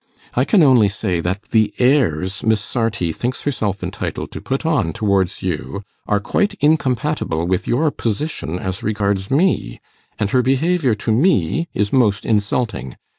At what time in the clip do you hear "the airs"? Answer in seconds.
1.51-2.43